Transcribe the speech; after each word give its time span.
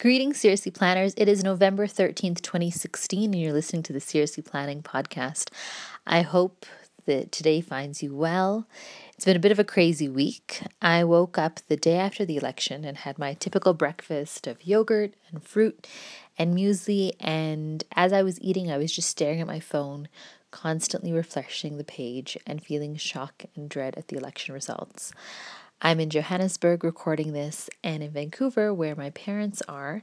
Greetings, 0.00 0.40
Seriously 0.40 0.72
Planners. 0.72 1.12
It 1.18 1.28
is 1.28 1.44
November 1.44 1.86
13th, 1.86 2.40
2016, 2.40 3.34
and 3.34 3.42
you're 3.42 3.52
listening 3.52 3.82
to 3.82 3.92
the 3.92 4.00
Seriously 4.00 4.42
Planning 4.42 4.82
podcast. 4.82 5.50
I 6.06 6.22
hope 6.22 6.64
that 7.04 7.30
today 7.30 7.60
finds 7.60 8.02
you 8.02 8.16
well. 8.16 8.66
It's 9.14 9.26
been 9.26 9.36
a 9.36 9.40
bit 9.40 9.52
of 9.52 9.58
a 9.58 9.62
crazy 9.62 10.08
week. 10.08 10.62
I 10.80 11.04
woke 11.04 11.36
up 11.36 11.60
the 11.68 11.76
day 11.76 11.96
after 11.98 12.24
the 12.24 12.38
election 12.38 12.82
and 12.82 12.96
had 12.96 13.18
my 13.18 13.34
typical 13.34 13.74
breakfast 13.74 14.46
of 14.46 14.66
yogurt 14.66 15.12
and 15.30 15.42
fruit 15.42 15.86
and 16.38 16.56
muesli. 16.56 17.12
And 17.20 17.84
as 17.94 18.14
I 18.14 18.22
was 18.22 18.40
eating, 18.40 18.72
I 18.72 18.78
was 18.78 18.92
just 18.92 19.10
staring 19.10 19.42
at 19.42 19.46
my 19.46 19.60
phone, 19.60 20.08
constantly 20.50 21.12
refreshing 21.12 21.76
the 21.76 21.84
page 21.84 22.38
and 22.46 22.64
feeling 22.64 22.96
shock 22.96 23.44
and 23.54 23.68
dread 23.68 23.96
at 23.98 24.08
the 24.08 24.16
election 24.16 24.54
results. 24.54 25.12
I'm 25.82 25.98
in 25.98 26.10
Johannesburg 26.10 26.84
recording 26.84 27.32
this, 27.32 27.70
and 27.82 28.02
in 28.02 28.10
Vancouver, 28.10 28.74
where 28.74 28.94
my 28.94 29.10
parents 29.10 29.62
are, 29.66 30.02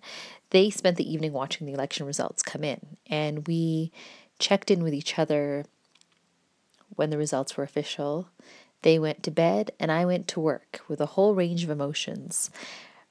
they 0.50 0.72
spent 0.72 0.98
the 0.98 1.12
evening 1.12 1.34
watching 1.34 1.68
the 1.68 1.74
election 1.74 2.08
results 2.08 2.42
come 2.42 2.64
in. 2.64 2.98
And 3.06 3.48
we 3.48 3.92
checked 4.40 4.72
in 4.72 4.82
with 4.82 4.94
each 4.94 5.20
other 5.20 5.66
when 6.96 7.12
the 7.12 7.18
results 7.18 7.56
were 7.56 7.64
official. 7.64 8.30
They 8.82 8.98
went 8.98 9.22
to 9.24 9.32
bed, 9.32 9.70
and 9.80 9.92
I 9.92 10.04
went 10.04 10.28
to 10.30 10.40
work 10.40 10.82
with 10.88 11.00
a 11.00 11.08
whole 11.08 11.36
range 11.36 11.64
of 11.64 11.70
emotions 11.70 12.50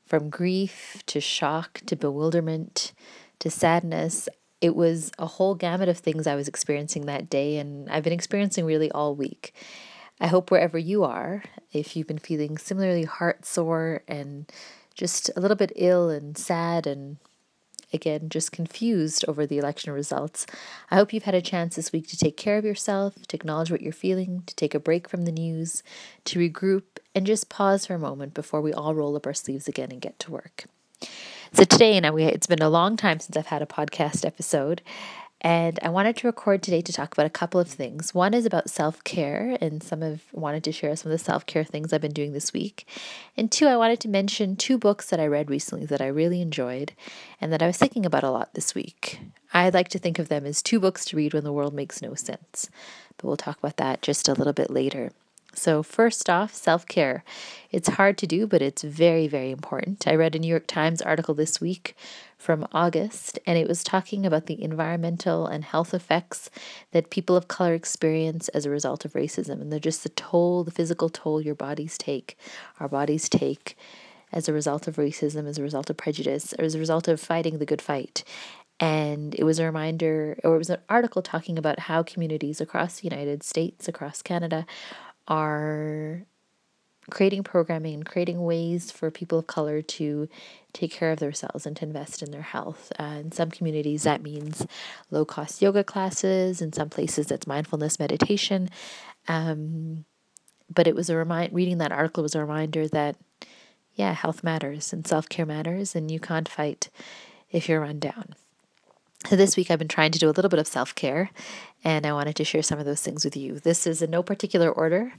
from 0.05 0.29
grief 0.29 1.05
to 1.07 1.21
shock 1.21 1.83
to 1.87 1.95
bewilderment 1.95 2.93
to 3.39 3.49
sadness. 3.49 4.29
It 4.61 4.75
was 4.75 5.13
a 5.21 5.27
whole 5.27 5.55
gamut 5.55 5.89
of 5.89 5.99
things 5.99 6.27
I 6.27 6.35
was 6.35 6.49
experiencing 6.49 7.07
that 7.07 7.31
day, 7.31 7.59
and 7.59 7.89
I've 7.89 8.03
been 8.03 8.13
experiencing 8.13 8.65
really 8.65 8.91
all 8.91 9.15
week. 9.15 9.55
I 10.21 10.29
hope 10.29 10.51
wherever 10.51 10.79
you 10.79 11.05
are, 11.05 11.45
if 11.73 11.97
you've 11.97 12.07
been 12.07 12.19
feeling 12.19 12.57
similarly 12.57 13.05
heart 13.05 13.45
sore 13.45 14.03
and 14.09 14.51
just 14.95 15.31
a 15.37 15.41
little 15.41 15.57
bit 15.57 15.73
ill 15.77 16.09
and 16.09 16.39
sad 16.39 16.87
and 16.87 17.19
again 17.93 18.29
just 18.29 18.51
confused 18.51 19.25
over 19.29 19.47
the 19.47 19.59
election 19.59 19.93
results, 19.93 20.47
I 20.91 20.97
hope 20.97 21.13
you've 21.13 21.25
had 21.25 21.35
a 21.35 21.43
chance 21.43 21.77
this 21.77 21.93
week 21.93 22.09
to 22.09 22.17
take 22.17 22.37
care 22.37 22.57
of 22.57 22.65
yourself, 22.65 23.15
to 23.29 23.37
acknowledge 23.37 23.71
what 23.71 23.83
you're 23.83 23.93
feeling, 23.93 24.43
to 24.47 24.55
take 24.55 24.75
a 24.75 24.81
break 24.81 25.09
from 25.09 25.25
the 25.25 25.33
news, 25.33 25.83
to 26.25 26.39
regroup, 26.39 26.85
and 27.15 27.27
just 27.27 27.51
pause 27.51 27.87
for 27.87 27.95
a 27.95 27.99
moment 27.99 28.33
before 28.33 28.63
we 28.63 28.73
all 28.73 28.95
roll 28.95 29.17
up 29.17 29.27
our 29.27 29.35
sleeves 29.35 29.69
again 29.69 29.93
and 29.93 30.01
get 30.01 30.19
to 30.21 30.31
work. 30.31 30.65
So 31.53 31.65
today, 31.65 31.99
we, 32.11 32.25
it's 32.25 32.47
been 32.47 32.63
a 32.63 32.71
long 32.71 32.97
time 32.97 33.21
since 33.21 33.37
I've 33.37 33.47
had 33.47 33.63
a 33.63 33.67
podcast 33.67 34.25
episode, 34.25 34.83
and 35.41 35.79
I 35.83 35.91
wanted 35.91 36.17
to 36.17 36.27
record 36.27 36.63
today 36.63 36.81
to 36.81 36.93
talk 36.93 37.13
about 37.13 37.27
a 37.27 37.31
couple 37.31 37.61
of 37.61 37.69
things. 37.69 38.15
One 38.15 38.33
is 38.33 38.47
about 38.47 38.71
self 38.71 39.05
care, 39.05 39.59
and 39.61 39.83
some 39.83 40.03
of 40.03 40.23
wanted 40.33 40.65
to 40.65 40.73
share 40.73 40.95
some 40.97 41.13
of 41.13 41.19
the 41.19 41.23
self 41.23 41.45
care 41.47 41.65
things 41.65 41.93
I've 41.93 42.01
been 42.01 42.13
doing 42.13 42.33
this 42.33 42.53
week. 42.53 42.89
And 43.37 43.53
two, 43.53 43.67
I 43.67 43.77
wanted 43.77 44.01
to 44.01 44.09
mention 44.09 44.57
two 44.57 44.79
books 44.79 45.11
that 45.11 45.21
I 45.21 45.27
read 45.27 45.51
recently 45.51 45.87
that 45.87 46.01
I 46.01 46.07
really 46.07 46.41
enjoyed 46.41 46.93
and 47.41 47.53
that 47.53 47.63
I 47.63 47.67
was 47.67 47.77
thinking 47.77 48.07
about 48.07 48.25
a 48.25 48.31
lot 48.31 48.55
this 48.55 48.75
week. 48.75 49.21
I 49.53 49.69
like 49.69 49.89
to 49.89 49.99
think 49.99 50.19
of 50.19 50.29
them 50.29 50.47
as 50.47 50.63
two 50.63 50.81
books 50.81 51.05
to 51.07 51.17
read 51.17 51.35
when 51.35 51.45
the 51.45 51.53
world 51.53 51.75
makes 51.75 52.03
no 52.03 52.15
sense, 52.15 52.71
but 53.17 53.27
we'll 53.27 53.37
talk 53.37 53.59
about 53.59 53.77
that 53.77 54.03
just 54.03 54.29
a 54.29 54.35
little 54.35 54.53
bit 54.53 54.71
later. 54.71 55.13
So, 55.57 55.83
first 55.83 56.29
off, 56.29 56.53
self 56.53 56.87
care. 56.87 57.25
It's 57.71 57.89
hard 57.89 58.19
to 58.19 58.27
do, 58.27 58.47
but 58.47 58.61
it's 58.61 58.83
very, 58.83 59.27
very 59.27 59.51
important. 59.51 60.07
I 60.07 60.15
read 60.15 60.37
a 60.37 60.39
New 60.39 60.49
York 60.49 60.67
Times 60.67 61.01
article 61.01 61.35
this 61.35 61.61
week 61.61 61.97
from 62.37 62.69
August, 62.73 63.39
and 63.47 63.59
it 63.59 63.67
was 63.67 63.83
talking 63.83 64.27
about 64.27 64.47
the 64.47 64.63
environmental 64.63 65.47
and 65.47 65.65
health 65.65 65.95
effects 65.95 66.51
that 66.93 67.11
people 67.11 67.37
of 67.37 67.49
color 67.49 67.73
experience 67.73 68.49
as 68.49 68.67
a 68.67 68.71
result 68.71 69.07
of 69.07 69.15
racism. 69.15 69.63
And 69.63 69.73
they're 69.73 69.81
just 69.81 70.03
the 70.03 70.11
toll, 70.11 70.63
the 70.63 70.71
physical 70.71 71.09
toll 71.09 71.41
your 71.41 71.55
bodies 71.55 71.97
take, 71.97 72.39
our 72.79 72.89
bodies 72.89 73.29
take 73.29 73.79
as 74.33 74.49
a 74.49 74.53
result 74.53 74.87
of 74.87 74.97
racism, 74.97 75.49
as 75.49 75.57
a 75.57 75.63
result 75.63 75.89
of 75.89 75.97
prejudice, 75.97 76.53
as 76.53 76.75
a 76.75 76.79
result 76.79 77.09
of 77.09 77.19
fighting 77.19 77.59
the 77.59 77.67
good 77.67 77.81
fight. 77.81 78.25
And 78.79 79.35
it 79.35 79.45
was 79.45 79.59
a 79.59 79.65
reminder, 79.65 80.39
or 80.45 80.55
it 80.57 80.59
was 80.59 80.71
an 80.71 80.81
article 80.91 81.23
talking 81.23 81.57
about 81.57 81.81
how 81.81 82.03
communities 82.03 82.61
across 82.61 83.01
the 83.01 83.09
United 83.09 83.43
States, 83.43 83.89
across 83.89 84.21
Canada, 84.21 84.67
are 85.29 86.27
creating 87.11 87.45
programming 87.45 87.95
and 87.95 88.07
creating 88.07 88.43
ways 88.43 88.91
for 88.91 89.11
people 89.11 89.39
of 89.39 89.47
color 89.47 89.81
to 89.81 90.29
take 90.73 90.91
care 90.91 91.13
of 91.13 91.21
themselves 91.21 91.67
and 91.67 91.77
to 91.77 91.85
invest 91.85 92.23
in 92.23 92.31
their 92.31 92.43
health. 92.43 92.93
Uh, 92.99 93.19
in 93.21 93.33
some 93.33 93.51
communities, 93.51 94.03
that 94.03 94.23
means 94.23 94.67
low 95.11 95.25
cost 95.25 95.63
yoga 95.63 95.85
classes. 95.85 96.61
In 96.61 96.73
some 96.73 96.91
places, 96.91 97.29
that's 97.29 97.47
mindfulness 97.47 97.99
meditation. 97.99 98.69
Um, 99.29 100.05
but 100.73 100.87
it 100.87 100.95
was 100.95 101.09
a 101.09 101.17
remind. 101.17 101.53
Reading 101.53 101.79
that 101.79 101.93
article 101.93 102.23
was 102.23 102.35
a 102.35 102.41
reminder 102.41 102.89
that, 102.89 103.17
yeah, 103.95 104.13
health 104.13 104.43
matters 104.43 104.93
and 104.93 105.07
self 105.07 105.29
care 105.29 105.47
matters, 105.47 105.95
and 105.95 106.11
you 106.11 106.19
can't 106.19 106.49
fight 106.49 106.91
if 107.51 107.69
you're 107.69 107.81
run 107.81 108.01
down. 108.01 108.35
This 109.31 109.57
week 109.57 109.71
I've 109.71 109.79
been 109.79 109.89
trying 109.89 110.13
to 110.13 110.19
do 110.19 110.29
a 110.29 110.31
little 110.31 110.49
bit 110.49 110.61
of 110.61 110.67
self 110.67 110.95
care, 110.95 111.31
and 111.83 112.07
I 112.07 112.13
wanted 112.13 112.37
to 112.37 112.45
share 112.45 112.63
some 112.63 112.79
of 112.79 112.85
those 112.85 113.03
things 113.03 113.25
with 113.25 113.37
you. 113.37 113.59
This 113.59 113.87
is 113.87 114.01
in 114.01 114.11
no 114.11 114.23
particular 114.23 114.71
order, 114.71 115.13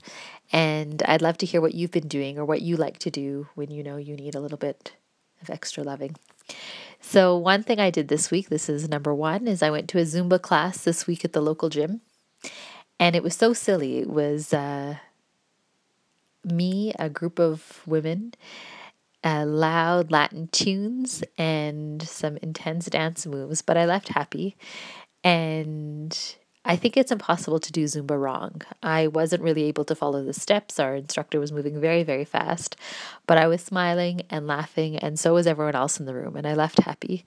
and 0.50 1.02
I'd 1.02 1.20
love 1.20 1.36
to 1.38 1.46
hear 1.46 1.60
what 1.60 1.74
you've 1.74 1.90
been 1.90 2.08
doing 2.08 2.38
or 2.38 2.44
what 2.44 2.62
you 2.62 2.76
like 2.76 2.98
to 3.00 3.10
do 3.10 3.48
when 3.54 3.70
you 3.70 3.82
know 3.82 3.96
you 3.96 4.16
need 4.16 4.34
a 4.34 4.40
little 4.40 4.56
bit 4.56 4.94
of 5.42 5.50
extra 5.50 5.82
loving. 5.82 6.16
So, 7.00 7.36
one 7.36 7.62
thing 7.62 7.80
I 7.80 7.90
did 7.90 8.08
this 8.08 8.30
week, 8.30 8.48
this 8.48 8.68
is 8.68 8.88
number 8.88 9.14
one, 9.14 9.46
is 9.46 9.62
I 9.62 9.70
went 9.70 9.88
to 9.90 9.98
a 9.98 10.04
Zumba 10.04 10.40
class 10.40 10.84
this 10.84 11.06
week 11.06 11.24
at 11.24 11.34
the 11.34 11.42
local 11.42 11.68
gym, 11.68 12.00
and 12.98 13.14
it 13.14 13.22
was 13.22 13.34
so 13.34 13.52
silly. 13.52 13.98
It 13.98 14.08
was 14.08 14.54
uh, 14.54 14.96
me, 16.44 16.94
a 16.98 17.10
group 17.10 17.38
of 17.38 17.82
women, 17.86 18.32
uh, 19.24 19.44
loud 19.46 20.10
Latin 20.10 20.48
tunes 20.48 21.24
and 21.36 22.02
some 22.02 22.36
intense 22.38 22.86
dance 22.86 23.26
moves, 23.26 23.62
but 23.62 23.76
I 23.76 23.84
left 23.84 24.08
happy. 24.08 24.56
And 25.24 26.16
I 26.64 26.76
think 26.76 26.96
it's 26.96 27.10
impossible 27.10 27.58
to 27.60 27.72
do 27.72 27.84
Zumba 27.84 28.20
wrong. 28.20 28.62
I 28.82 29.06
wasn't 29.06 29.42
really 29.42 29.64
able 29.64 29.84
to 29.86 29.94
follow 29.94 30.22
the 30.22 30.32
steps. 30.32 30.78
Our 30.78 30.94
instructor 30.94 31.40
was 31.40 31.50
moving 31.50 31.80
very, 31.80 32.02
very 32.02 32.24
fast, 32.24 32.76
but 33.26 33.38
I 33.38 33.46
was 33.46 33.62
smiling 33.62 34.22
and 34.30 34.46
laughing, 34.46 34.96
and 34.98 35.18
so 35.18 35.34
was 35.34 35.46
everyone 35.46 35.74
else 35.74 35.98
in 35.98 36.06
the 36.06 36.14
room, 36.14 36.36
and 36.36 36.46
I 36.46 36.54
left 36.54 36.80
happy. 36.80 37.24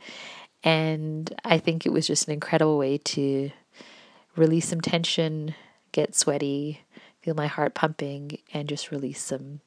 And 0.63 1.33
I 1.43 1.57
think 1.57 1.85
it 1.85 1.91
was 1.91 2.05
just 2.05 2.27
an 2.27 2.33
incredible 2.33 2.77
way 2.77 2.99
to 2.99 3.51
release 4.35 4.69
some 4.69 4.81
tension, 4.81 5.55
get 5.91 6.15
sweaty, 6.15 6.81
feel 7.21 7.33
my 7.33 7.47
heart 7.47 7.73
pumping, 7.73 8.37
and 8.53 8.69
just 8.69 8.91
release 8.91 9.21
some 9.21 9.61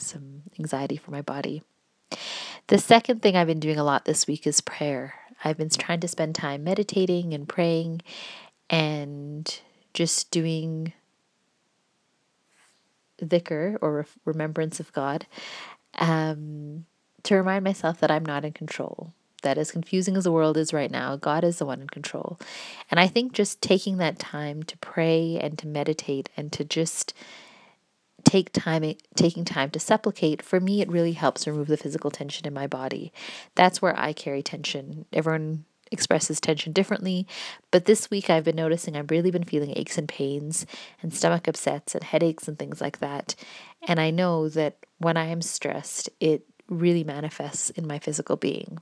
some 0.00 0.42
anxiety 0.58 0.96
for 0.96 1.10
my 1.10 1.22
body. 1.22 1.62
The 2.68 2.78
second 2.78 3.22
thing 3.22 3.36
I've 3.36 3.46
been 3.46 3.60
doing 3.60 3.78
a 3.78 3.84
lot 3.84 4.04
this 4.04 4.26
week 4.26 4.46
is 4.46 4.60
prayer. 4.60 5.14
I've 5.44 5.56
been 5.56 5.68
trying 5.68 6.00
to 6.00 6.08
spend 6.08 6.34
time 6.34 6.64
meditating 6.64 7.34
and 7.34 7.48
praying 7.48 8.02
and 8.70 9.60
just 9.94 10.30
doing 10.30 10.92
dhikr 13.22 13.78
or 13.80 14.06
remembrance 14.24 14.80
of 14.80 14.92
God 14.92 15.26
um, 15.98 16.86
to 17.22 17.36
remind 17.36 17.64
myself 17.64 18.00
that 18.00 18.10
I'm 18.10 18.24
not 18.24 18.44
in 18.44 18.52
control. 18.52 19.12
That 19.42 19.58
as 19.58 19.70
confusing 19.70 20.16
as 20.16 20.24
the 20.24 20.32
world 20.32 20.56
is 20.56 20.72
right 20.72 20.90
now, 20.90 21.16
God 21.16 21.44
is 21.44 21.58
the 21.58 21.66
one 21.66 21.80
in 21.80 21.88
control. 21.88 22.38
And 22.90 22.98
I 22.98 23.06
think 23.06 23.32
just 23.32 23.60
taking 23.60 23.98
that 23.98 24.18
time 24.18 24.62
to 24.64 24.78
pray 24.78 25.38
and 25.40 25.58
to 25.58 25.68
meditate 25.68 26.30
and 26.36 26.52
to 26.52 26.64
just 26.64 27.14
take 28.36 28.52
time 28.52 28.94
taking 29.14 29.44
time 29.46 29.70
to 29.70 29.80
supplicate 29.80 30.42
for 30.42 30.60
me 30.60 30.82
it 30.82 30.90
really 30.90 31.12
helps 31.12 31.46
remove 31.46 31.68
the 31.68 31.76
physical 31.76 32.10
tension 32.10 32.46
in 32.46 32.52
my 32.52 32.66
body. 32.66 33.12
That's 33.54 33.80
where 33.80 33.98
i 33.98 34.12
carry 34.12 34.42
tension. 34.42 35.06
Everyone 35.12 35.64
expresses 35.92 36.40
tension 36.40 36.72
differently 36.72 37.28
but 37.70 37.84
this 37.84 38.10
week 38.10 38.28
i've 38.28 38.42
been 38.42 38.56
noticing 38.56 38.96
i've 38.96 39.08
really 39.08 39.30
been 39.30 39.44
feeling 39.44 39.72
aches 39.76 39.96
and 39.96 40.08
pains 40.08 40.66
and 41.00 41.14
stomach 41.14 41.46
upsets 41.46 41.94
and 41.94 42.02
headaches 42.02 42.48
and 42.48 42.58
things 42.58 42.80
like 42.80 42.98
that. 42.98 43.34
And 43.86 43.98
i 44.00 44.10
know 44.10 44.48
that 44.50 44.76
when 44.98 45.16
i 45.16 45.26
am 45.26 45.40
stressed 45.40 46.10
it 46.20 46.42
really 46.68 47.04
manifests 47.04 47.70
in 47.70 47.86
my 47.86 48.00
physical 48.00 48.36
being. 48.36 48.78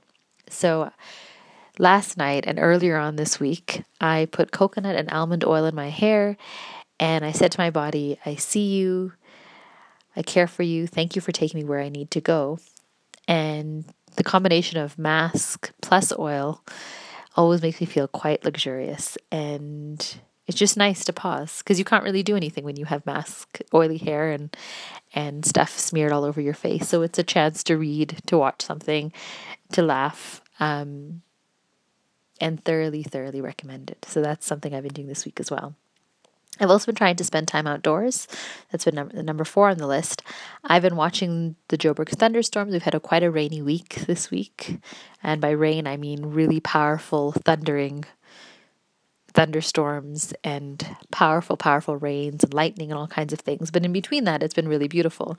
So 0.49 0.91
last 1.77 2.17
night 2.17 2.45
and 2.47 2.59
earlier 2.59 2.97
on 2.97 3.15
this 3.15 3.39
week 3.39 3.83
i 4.01 4.27
put 4.31 4.51
coconut 4.51 4.95
and 4.95 5.09
almond 5.11 5.45
oil 5.45 5.65
in 5.65 5.75
my 5.75 5.89
hair 5.89 6.35
and 6.99 7.23
i 7.23 7.31
said 7.31 7.51
to 7.51 7.59
my 7.59 7.69
body 7.69 8.17
i 8.25 8.35
see 8.35 8.75
you 8.75 9.13
I 10.15 10.21
care 10.21 10.47
for 10.47 10.63
you. 10.63 10.87
Thank 10.87 11.15
you 11.15 11.21
for 11.21 11.31
taking 11.31 11.59
me 11.59 11.65
where 11.65 11.79
I 11.81 11.89
need 11.89 12.11
to 12.11 12.21
go. 12.21 12.59
And 13.27 13.85
the 14.15 14.23
combination 14.23 14.77
of 14.77 14.97
mask 14.97 15.71
plus 15.81 16.13
oil 16.17 16.63
always 17.35 17.61
makes 17.61 17.81
me 17.81 17.87
feel 17.87 18.07
quite 18.07 18.45
luxurious. 18.45 19.17
And 19.31 20.17
it's 20.47 20.57
just 20.57 20.77
nice 20.77 21.03
to 21.05 21.13
pause 21.13 21.59
because 21.59 21.79
you 21.79 21.85
can't 21.85 22.03
really 22.03 22.23
do 22.23 22.35
anything 22.35 22.63
when 22.63 22.75
you 22.75 22.85
have 22.85 23.05
mask, 23.05 23.59
oily 23.73 23.97
hair, 23.97 24.31
and 24.31 24.55
and 25.13 25.45
stuff 25.45 25.77
smeared 25.77 26.11
all 26.11 26.23
over 26.23 26.41
your 26.41 26.53
face. 26.53 26.87
So 26.87 27.01
it's 27.01 27.17
a 27.17 27.23
chance 27.23 27.63
to 27.65 27.77
read, 27.77 28.19
to 28.27 28.37
watch 28.37 28.61
something, 28.61 29.13
to 29.71 29.81
laugh, 29.81 30.41
um, 30.59 31.21
and 32.41 32.63
thoroughly, 32.63 33.01
thoroughly 33.01 33.41
recommend 33.41 33.89
it. 33.89 34.05
So 34.07 34.21
that's 34.21 34.45
something 34.45 34.75
I've 34.75 34.83
been 34.83 34.93
doing 34.93 35.07
this 35.07 35.25
week 35.25 35.39
as 35.39 35.49
well. 35.49 35.75
I've 36.59 36.69
also 36.69 36.85
been 36.85 36.95
trying 36.95 37.17
to 37.17 37.23
spend 37.23 37.47
time 37.47 37.67
outdoors. 37.67 38.27
That's 38.71 38.85
been 38.85 38.95
number, 38.95 39.23
number 39.23 39.43
four 39.43 39.69
on 39.69 39.77
the 39.77 39.87
list. 39.87 40.21
I've 40.63 40.81
been 40.81 40.95
watching 40.95 41.55
the 41.67 41.77
Joburg 41.77 42.09
thunderstorms. 42.09 42.71
We've 42.71 42.83
had 42.83 42.95
a 42.95 42.99
quite 42.99 43.23
a 43.23 43.31
rainy 43.31 43.61
week 43.61 43.95
this 44.07 44.31
week. 44.31 44.79
And 45.21 45.41
by 45.41 45.51
rain, 45.51 45.87
I 45.87 45.97
mean 45.97 46.27
really 46.27 46.59
powerful, 46.59 47.31
thundering 47.31 48.05
thunderstorms 49.35 50.33
and 50.43 50.95
powerful, 51.11 51.57
powerful 51.57 51.97
rains 51.97 52.43
and 52.43 52.53
lightning 52.53 52.89
and 52.89 52.97
all 52.97 53.07
kinds 53.07 53.33
of 53.33 53.39
things. 53.39 53.69
But 53.69 53.83
in 53.83 53.91
between 53.91 54.23
that, 54.23 54.41
it's 54.41 54.53
been 54.53 54.67
really 54.67 54.87
beautiful. 54.87 55.37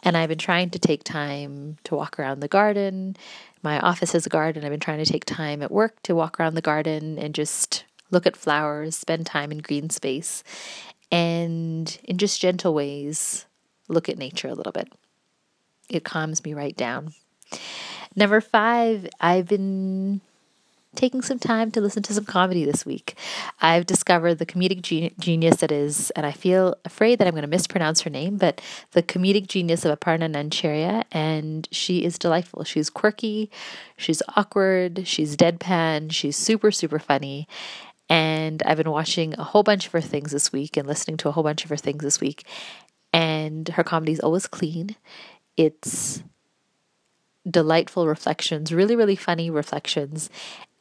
And 0.00 0.16
I've 0.16 0.28
been 0.28 0.38
trying 0.38 0.70
to 0.70 0.78
take 0.78 1.02
time 1.02 1.76
to 1.84 1.96
walk 1.96 2.18
around 2.18 2.40
the 2.40 2.48
garden. 2.48 3.16
My 3.62 3.80
office 3.80 4.12
has 4.12 4.26
a 4.26 4.30
garden. 4.30 4.64
I've 4.64 4.70
been 4.70 4.80
trying 4.80 5.04
to 5.04 5.10
take 5.10 5.24
time 5.24 5.60
at 5.60 5.72
work 5.72 6.00
to 6.04 6.14
walk 6.14 6.38
around 6.38 6.54
the 6.54 6.62
garden 6.62 7.18
and 7.18 7.34
just 7.34 7.84
look 8.12 8.26
at 8.26 8.36
flowers, 8.36 8.96
spend 8.96 9.26
time 9.26 9.50
in 9.50 9.58
green 9.58 9.90
space, 9.90 10.44
and 11.10 11.98
in 12.04 12.18
just 12.18 12.40
gentle 12.40 12.74
ways, 12.74 13.46
look 13.88 14.08
at 14.08 14.18
nature 14.18 14.48
a 14.48 14.54
little 14.54 14.72
bit. 14.72 14.92
It 15.88 16.04
calms 16.04 16.44
me 16.44 16.54
right 16.54 16.76
down. 16.76 17.14
Number 18.14 18.40
five, 18.40 19.08
I've 19.20 19.46
been 19.48 20.20
taking 20.94 21.22
some 21.22 21.38
time 21.38 21.70
to 21.70 21.80
listen 21.80 22.02
to 22.02 22.12
some 22.12 22.24
comedy 22.26 22.66
this 22.66 22.84
week. 22.84 23.16
I've 23.62 23.86
discovered 23.86 24.34
the 24.34 24.44
comedic 24.44 24.82
genius 25.18 25.56
that 25.56 25.72
is, 25.72 26.10
and 26.10 26.26
I 26.26 26.32
feel 26.32 26.76
afraid 26.84 27.18
that 27.18 27.26
I'm 27.26 27.32
going 27.32 27.42
to 27.42 27.48
mispronounce 27.48 28.02
her 28.02 28.10
name, 28.10 28.36
but 28.36 28.60
the 28.90 29.02
comedic 29.02 29.46
genius 29.46 29.86
of 29.86 29.98
Aparna 29.98 30.30
Nancherla, 30.30 31.04
and 31.10 31.66
she 31.72 32.04
is 32.04 32.18
delightful. 32.18 32.64
She's 32.64 32.90
quirky, 32.90 33.50
she's 33.96 34.22
awkward, 34.36 35.06
she's 35.06 35.34
deadpan, 35.34 36.12
she's 36.12 36.36
super, 36.36 36.70
super 36.70 36.98
funny, 36.98 37.48
and 38.08 38.62
I've 38.64 38.76
been 38.76 38.90
watching 38.90 39.34
a 39.38 39.44
whole 39.44 39.62
bunch 39.62 39.86
of 39.86 39.92
her 39.92 40.00
things 40.00 40.32
this 40.32 40.52
week 40.52 40.76
and 40.76 40.86
listening 40.86 41.16
to 41.18 41.28
a 41.28 41.32
whole 41.32 41.44
bunch 41.44 41.64
of 41.64 41.70
her 41.70 41.76
things 41.76 42.02
this 42.02 42.20
week. 42.20 42.46
And 43.12 43.68
her 43.70 43.84
comedy 43.84 44.12
is 44.12 44.20
always 44.20 44.46
clean. 44.46 44.96
It's 45.56 46.22
delightful 47.48 48.06
reflections, 48.06 48.72
really, 48.72 48.96
really 48.96 49.16
funny 49.16 49.50
reflections. 49.50 50.30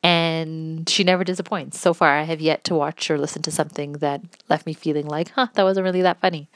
And 0.03 0.89
she 0.89 1.03
never 1.03 1.23
disappoints. 1.23 1.79
So 1.79 1.93
far, 1.93 2.17
I 2.17 2.23
have 2.23 2.41
yet 2.41 2.63
to 2.65 2.75
watch 2.75 3.11
or 3.11 3.17
listen 3.17 3.41
to 3.43 3.51
something 3.51 3.93
that 3.93 4.21
left 4.49 4.65
me 4.65 4.73
feeling 4.73 5.05
like, 5.05 5.29
huh, 5.31 5.47
that 5.53 5.63
wasn't 5.63 5.83
really 5.83 6.01
that 6.01 6.19
funny. 6.19 6.49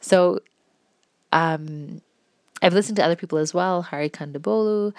So, 0.00 0.40
um, 1.32 2.00
I've 2.62 2.72
listened 2.72 2.96
to 2.96 3.04
other 3.04 3.16
people 3.16 3.38
as 3.38 3.52
well, 3.52 3.82
Hari 3.82 4.08
Kondabolu, 4.08 4.94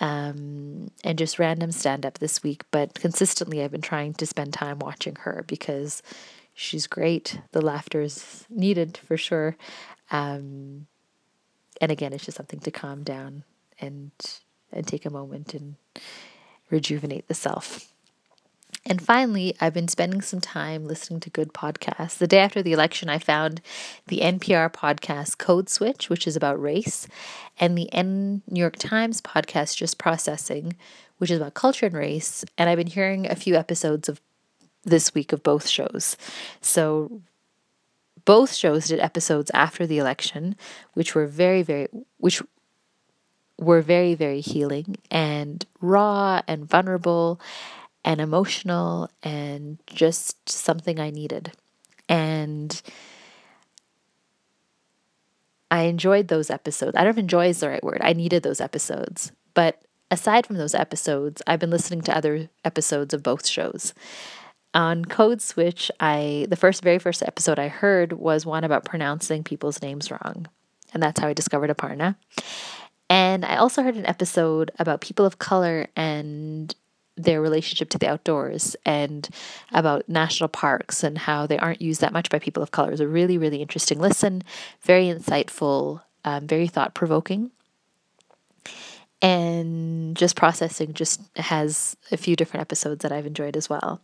um, 0.00 0.90
and 1.04 1.18
just 1.18 1.38
random 1.38 1.72
stand 1.72 2.06
up 2.06 2.18
this 2.18 2.42
week. 2.42 2.64
But 2.70 2.94
consistently, 2.94 3.62
I've 3.62 3.72
been 3.72 3.80
trying 3.80 4.14
to 4.14 4.26
spend 4.26 4.52
time 4.52 4.78
watching 4.78 5.16
her 5.20 5.44
because 5.46 6.02
she's 6.54 6.86
great. 6.86 7.40
The 7.52 7.62
laughter 7.62 8.00
is 8.00 8.44
needed 8.48 8.96
for 8.96 9.16
sure. 9.16 9.56
Um, 10.10 10.86
and 11.80 11.92
again, 11.92 12.12
it's 12.12 12.24
just 12.24 12.36
something 12.36 12.60
to 12.60 12.70
calm 12.70 13.02
down 13.02 13.44
and 13.80 14.10
and 14.70 14.86
take 14.86 15.06
a 15.06 15.10
moment 15.10 15.54
and 15.54 15.76
rejuvenate 16.70 17.28
the 17.28 17.34
self. 17.34 17.92
And 18.88 19.02
finally, 19.02 19.54
I've 19.60 19.74
been 19.74 19.86
spending 19.86 20.22
some 20.22 20.40
time 20.40 20.86
listening 20.86 21.20
to 21.20 21.30
good 21.30 21.52
podcasts. 21.52 22.16
The 22.16 22.26
day 22.26 22.38
after 22.38 22.62
the 22.62 22.72
election, 22.72 23.10
I 23.10 23.18
found 23.18 23.60
the 24.06 24.20
NPR 24.20 24.72
podcast 24.72 25.36
Code 25.36 25.68
Switch, 25.68 26.08
which 26.08 26.26
is 26.26 26.36
about 26.36 26.60
race, 26.60 27.06
and 27.60 27.76
the 27.76 27.90
New 27.92 28.60
York 28.60 28.76
Times 28.76 29.20
podcast 29.20 29.76
Just 29.76 29.98
Processing, 29.98 30.74
which 31.18 31.30
is 31.30 31.38
about 31.38 31.52
culture 31.52 31.84
and 31.84 31.94
race. 31.94 32.46
And 32.56 32.70
I've 32.70 32.78
been 32.78 32.86
hearing 32.86 33.30
a 33.30 33.36
few 33.36 33.56
episodes 33.56 34.08
of 34.08 34.22
this 34.84 35.12
week 35.12 35.34
of 35.34 35.42
both 35.42 35.68
shows. 35.68 36.16
So 36.62 37.20
both 38.24 38.54
shows 38.54 38.86
did 38.86 39.00
episodes 39.00 39.50
after 39.52 39.86
the 39.86 39.98
election, 39.98 40.56
which 40.94 41.14
were 41.14 41.26
very, 41.26 41.62
very, 41.62 41.88
which 42.16 42.40
were 43.58 43.82
very, 43.82 44.14
very 44.14 44.40
healing 44.40 44.96
and 45.10 45.66
raw 45.82 46.40
and 46.48 46.66
vulnerable 46.66 47.38
and 48.08 48.22
emotional 48.22 49.10
and 49.22 49.78
just 49.84 50.48
something 50.48 50.98
I 50.98 51.10
needed. 51.10 51.52
And 52.08 52.80
I 55.70 55.82
enjoyed 55.82 56.28
those 56.28 56.48
episodes. 56.48 56.96
I 56.96 57.00
don't 57.00 57.08
know 57.08 57.10
if 57.10 57.18
enjoy 57.18 57.48
is 57.48 57.60
the 57.60 57.68
right 57.68 57.84
word. 57.84 58.00
I 58.00 58.14
needed 58.14 58.42
those 58.42 58.62
episodes. 58.62 59.30
But 59.52 59.82
aside 60.10 60.46
from 60.46 60.56
those 60.56 60.74
episodes, 60.74 61.42
I've 61.46 61.60
been 61.60 61.68
listening 61.68 62.00
to 62.02 62.16
other 62.16 62.48
episodes 62.64 63.12
of 63.12 63.22
both 63.22 63.46
shows. 63.46 63.92
On 64.72 65.04
Code 65.04 65.42
Switch, 65.42 65.90
I 66.00 66.46
the 66.48 66.56
first 66.56 66.82
very 66.82 66.98
first 66.98 67.22
episode 67.22 67.58
I 67.58 67.68
heard 67.68 68.14
was 68.14 68.46
one 68.46 68.64
about 68.64 68.86
pronouncing 68.86 69.44
people's 69.44 69.82
names 69.82 70.10
wrong. 70.10 70.46
And 70.94 71.02
that's 71.02 71.20
how 71.20 71.28
I 71.28 71.34
discovered 71.34 71.68
Aparna. 71.68 72.16
And 73.10 73.44
I 73.44 73.56
also 73.56 73.82
heard 73.82 73.96
an 73.96 74.06
episode 74.06 74.70
about 74.78 75.02
people 75.02 75.26
of 75.26 75.38
color 75.38 75.88
and 75.94 76.74
their 77.18 77.40
relationship 77.40 77.90
to 77.90 77.98
the 77.98 78.08
outdoors 78.08 78.76
and 78.84 79.28
about 79.72 80.08
national 80.08 80.48
parks 80.48 81.02
and 81.02 81.18
how 81.18 81.46
they 81.46 81.58
aren't 81.58 81.82
used 81.82 82.00
that 82.00 82.12
much 82.12 82.30
by 82.30 82.38
people 82.38 82.62
of 82.62 82.70
color. 82.70 82.88
It 82.88 82.92
was 82.92 83.00
a 83.00 83.08
really, 83.08 83.38
really 83.38 83.60
interesting 83.60 83.98
listen, 83.98 84.42
very 84.82 85.06
insightful, 85.06 86.02
um, 86.24 86.46
very 86.46 86.68
thought 86.68 86.94
provoking. 86.94 87.50
And 89.20 90.16
just 90.16 90.36
processing 90.36 90.94
just 90.94 91.20
has 91.36 91.96
a 92.12 92.16
few 92.16 92.36
different 92.36 92.60
episodes 92.60 93.02
that 93.02 93.10
I've 93.10 93.26
enjoyed 93.26 93.56
as 93.56 93.68
well. 93.68 94.00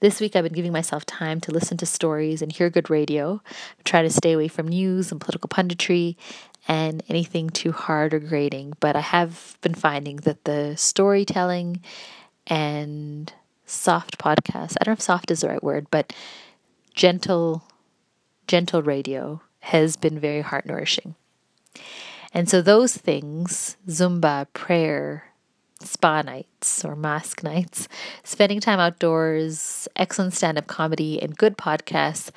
This 0.00 0.20
week, 0.20 0.36
I've 0.36 0.44
been 0.44 0.52
giving 0.52 0.72
myself 0.72 1.04
time 1.04 1.40
to 1.40 1.50
listen 1.50 1.76
to 1.78 1.86
stories 1.86 2.40
and 2.40 2.52
hear 2.52 2.70
good 2.70 2.88
radio, 2.88 3.42
try 3.84 4.02
to 4.02 4.10
stay 4.10 4.32
away 4.32 4.46
from 4.46 4.68
news 4.68 5.10
and 5.10 5.20
political 5.20 5.48
punditry 5.48 6.14
and 6.68 7.02
anything 7.08 7.48
too 7.48 7.72
hard 7.72 8.12
or 8.14 8.20
grating. 8.20 8.74
But 8.78 8.94
I 8.94 9.00
have 9.00 9.56
been 9.62 9.74
finding 9.74 10.16
that 10.18 10.44
the 10.44 10.76
storytelling 10.76 11.82
and 12.46 13.32
soft 13.64 14.18
podcasts, 14.18 14.76
I 14.80 14.84
don't 14.84 14.92
know 14.92 14.92
if 14.92 15.00
soft 15.00 15.30
is 15.30 15.40
the 15.40 15.48
right 15.48 15.62
word, 15.62 15.86
but 15.90 16.12
gentle, 16.94 17.64
gentle 18.46 18.82
radio 18.82 19.40
has 19.60 19.96
been 19.96 20.18
very 20.20 20.42
heart 20.42 20.66
nourishing. 20.66 21.14
And 22.34 22.48
so 22.48 22.60
those 22.60 22.96
things, 22.96 23.76
Zumba, 23.88 24.46
prayer, 24.52 25.24
spa 25.80 26.22
nights 26.22 26.84
or 26.84 26.94
mask 26.94 27.42
nights, 27.42 27.88
spending 28.24 28.60
time 28.60 28.80
outdoors, 28.80 29.88
excellent 29.96 30.34
stand 30.34 30.58
up 30.58 30.66
comedy, 30.66 31.20
and 31.22 31.36
good 31.36 31.56
podcasts 31.56 32.30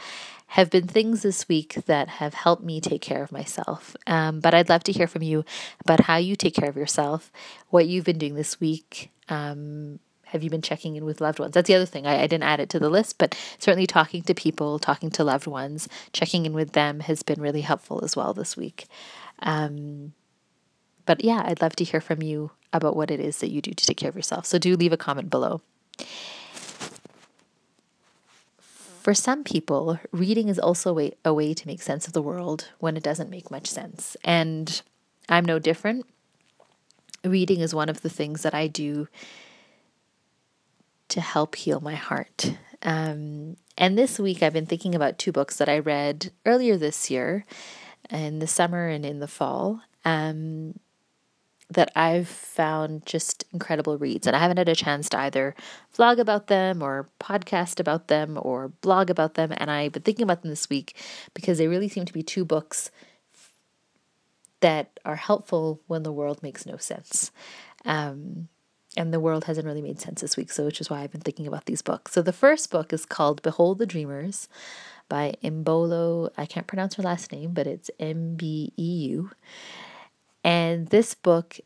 have 0.52 0.70
been 0.70 0.86
things 0.86 1.22
this 1.22 1.48
week 1.48 1.76
that 1.86 2.10
have 2.10 2.34
helped 2.34 2.62
me 2.62 2.82
take 2.82 3.02
care 3.02 3.24
of 3.24 3.32
myself. 3.32 3.96
Um, 4.06 4.42
but 4.42 4.54
I'd 4.54 4.68
love 4.68 4.84
to 4.84 4.92
hear 4.92 5.08
from 5.08 5.24
you 5.24 5.46
about 5.80 6.02
how 6.02 6.18
you 6.18 6.36
take 6.36 6.56
care 6.56 6.68
of 6.68 6.76
yourself, 6.76 7.32
what 7.70 7.88
you've 7.88 8.04
been 8.04 8.18
doing 8.18 8.36
this 8.36 8.60
week. 8.60 9.12
Um, 9.30 10.00
have 10.26 10.44
you 10.44 10.50
been 10.50 10.62
checking 10.62 10.98
in 10.98 11.06
with 11.06 11.22
loved 11.22 11.40
ones? 11.40 11.54
That's 11.54 11.70
the 11.70 11.76
other 11.76 11.86
thing. 11.86 12.06
I, 12.06 12.24
I, 12.24 12.28
didn't 12.28 12.44
add 12.44 12.60
it 12.60 12.70
to 12.72 12.80
the 12.80 12.90
list, 12.90 13.18
but 13.18 13.34
certainly 13.60 13.88
talking 13.88 14.24
to 14.24 14.34
people, 14.34 14.78
talking 14.78 15.10
to 15.12 15.24
loved 15.24 15.48
ones, 15.48 15.88
checking 16.12 16.46
in 16.46 16.52
with 16.52 16.74
them 16.74 17.00
has 17.00 17.24
been 17.24 17.40
really 17.40 17.62
helpful 17.62 18.04
as 18.04 18.18
well 18.18 18.34
this 18.34 18.58
week. 18.58 18.88
Um, 19.40 20.12
but 21.06 21.24
yeah, 21.24 21.44
I'd 21.46 21.62
love 21.62 21.78
to 21.78 21.86
hear 21.86 22.02
from 22.02 22.22
you 22.22 22.52
about 22.74 22.98
what 22.98 23.10
it 23.10 23.22
is 23.22 23.38
that 23.38 23.52
you 23.52 23.62
do 23.62 23.72
to 23.72 23.86
take 23.86 23.98
care 23.98 24.10
of 24.10 24.18
yourself. 24.18 24.46
So 24.48 24.58
do 24.58 24.76
leave 24.76 24.92
a 24.92 24.98
comment 24.98 25.30
below. 25.30 25.62
For 29.02 29.16
some 29.16 29.44
people, 29.44 30.00
reading 30.12 30.48
is 30.48 30.60
also 30.60 30.92
a 30.92 30.94
way, 30.94 31.14
a 31.26 31.34
way 31.34 31.56
to 31.56 31.68
make 31.68 31.82
sense 31.82 32.06
of 32.06 32.14
the 32.14 32.22
world 32.22 32.70
when 32.78 32.96
it 32.96 33.02
doesn't 33.02 33.32
make 33.32 33.50
much 33.50 33.66
sense. 33.68 34.16
And 34.24 34.80
I'm 35.28 35.44
no 35.44 35.58
different. 35.58 36.06
Reading 37.24 37.62
is 37.62 37.74
one 37.74 37.90
of 37.90 38.02
the 38.02 38.12
things 38.12 38.44
that 38.44 38.54
I 38.54 38.68
do 38.68 39.08
to 41.10 41.20
help 41.20 41.56
heal 41.56 41.80
my 41.80 41.96
heart. 41.96 42.56
Um, 42.84 43.58
and 43.76 43.98
this 43.98 44.20
week, 44.20 44.44
I've 44.44 44.54
been 44.54 44.68
thinking 44.68 44.94
about 44.94 45.18
two 45.18 45.32
books 45.32 45.58
that 45.58 45.68
I 45.68 45.80
read 45.80 46.32
earlier 46.46 46.78
this 46.78 47.10
year, 47.10 47.44
in 48.12 48.38
the 48.38 48.48
summer 48.48 48.88
and 48.88 49.04
in 49.04 49.20
the 49.20 49.28
fall. 49.28 49.82
Um, 50.06 50.80
that 51.72 51.92
I've 51.96 52.28
found 52.28 53.06
just 53.06 53.46
incredible 53.54 53.98
reads. 53.98 54.28
And 54.28 54.36
I 54.36 54.40
haven't 54.40 54.58
had 54.58 54.70
a 54.70 54.76
chance 54.76 55.10
to 55.10 55.20
either 55.20 55.56
vlog 55.96 56.20
about 56.20 56.48
them 56.48 56.82
or 56.82 57.10
podcast 57.20 57.80
about 57.80 58.08
them 58.08 58.38
or 58.42 58.70
blog 58.82 59.10
about 59.10 59.36
them. 59.36 59.54
And 59.56 59.72
I've 59.72 59.94
been 59.94 60.04
thinking 60.04 60.24
about 60.24 60.42
them 60.42 60.50
this 60.50 60.70
week 60.70 60.96
because 61.34 61.58
they 61.58 61.68
really 61.68 61.88
seem 61.88 62.06
to 62.06 62.14
be 62.14 62.24
two 62.24 62.46
books 62.46 62.92
that 64.60 65.00
are 65.06 65.16
helpful 65.16 65.82
when 65.88 66.04
the 66.04 66.12
world 66.12 66.44
makes 66.44 66.66
no 66.66 66.78
sense. 66.78 67.32
Um, 67.86 68.50
and 68.98 69.14
the 69.14 69.22
world 69.22 69.46
hasn't 69.46 69.66
really 69.66 69.82
made 69.82 70.02
sense 70.02 70.20
this 70.20 70.36
week, 70.36 70.52
so 70.52 70.66
which 70.66 70.82
is 70.82 70.90
why 70.90 71.00
I've 71.02 71.12
been 71.14 71.22
thinking 71.22 71.48
about 71.48 71.66
these 71.66 71.82
books. 71.82 72.12
So 72.12 72.22
the 72.22 72.34
first 72.34 72.70
book 72.70 72.92
is 72.92 73.06
called 73.06 73.42
Behold 73.42 73.78
the 73.78 73.86
Dreamers 73.86 74.50
by 75.08 75.36
Imbolo. 75.42 76.30
I 76.38 76.46
can't 76.46 76.68
pronounce 76.68 76.96
her 76.96 77.04
last 77.04 77.32
name, 77.32 77.54
but 77.54 77.68
it's 77.68 77.90
M 78.00 78.36
B 78.36 78.74
E 78.78 79.08
U. 79.10 79.32
And 80.44 80.88
this 80.88 81.14
book, 81.14 81.60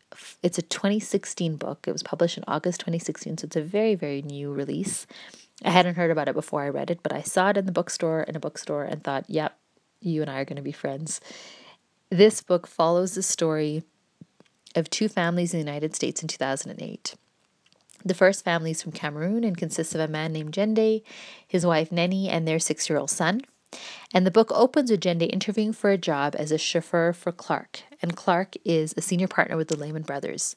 it's 0.43 0.57
a 0.57 0.61
2016 0.61 1.55
book. 1.55 1.85
It 1.87 1.93
was 1.93 2.03
published 2.03 2.37
in 2.37 2.43
August 2.47 2.81
2016, 2.81 3.37
so 3.37 3.45
it's 3.45 3.55
a 3.55 3.61
very, 3.61 3.95
very 3.95 4.21
new 4.21 4.51
release. 4.51 5.07
I 5.63 5.69
hadn't 5.69 5.95
heard 5.95 6.11
about 6.11 6.27
it 6.27 6.35
before 6.35 6.61
I 6.63 6.69
read 6.69 6.91
it, 6.91 6.99
but 7.01 7.13
I 7.13 7.21
saw 7.21 7.49
it 7.49 7.57
in 7.57 7.65
the 7.65 7.71
bookstore 7.71 8.23
in 8.23 8.35
a 8.35 8.39
bookstore 8.39 8.83
and 8.83 9.01
thought, 9.03 9.25
yep, 9.29 9.57
you 10.01 10.21
and 10.21 10.29
I 10.29 10.39
are 10.39 10.45
going 10.45 10.57
to 10.57 10.61
be 10.61 10.73
friends. 10.73 11.21
This 12.09 12.41
book 12.41 12.67
follows 12.67 13.15
the 13.15 13.23
story 13.23 13.83
of 14.75 14.89
two 14.89 15.07
families 15.07 15.53
in 15.53 15.59
the 15.59 15.65
United 15.65 15.95
States 15.95 16.21
in 16.21 16.27
2008. 16.27 17.15
The 18.03 18.13
first 18.13 18.43
family 18.43 18.71
is 18.71 18.83
from 18.83 18.91
Cameroon 18.91 19.43
and 19.43 19.57
consists 19.57 19.95
of 19.95 20.01
a 20.01 20.07
man 20.07 20.31
named 20.31 20.53
Jende, 20.53 21.01
his 21.47 21.65
wife 21.65 21.89
Neni, 21.89 22.27
and 22.29 22.47
their 22.47 22.59
six 22.59 22.89
year 22.89 22.99
old 22.99 23.09
son. 23.09 23.41
And 24.13 24.25
the 24.25 24.31
book 24.31 24.51
opens 24.53 24.89
with 24.89 25.01
Jende 25.01 25.25
interviewing 25.25 25.73
for 25.73 25.89
a 25.89 25.97
job 25.97 26.35
as 26.37 26.51
a 26.51 26.57
chauffeur 26.57 27.11
for 27.13 27.31
Clark, 27.31 27.81
and 28.01 28.15
Clark 28.15 28.55
is 28.63 28.93
a 28.95 29.01
senior 29.01 29.27
partner 29.27 29.57
with 29.57 29.67
the 29.67 29.77
Lehman 29.77 30.03
Brothers. 30.03 30.55